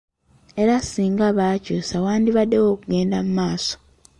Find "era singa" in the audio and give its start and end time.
0.61-1.27